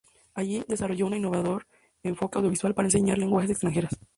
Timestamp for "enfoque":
2.01-2.39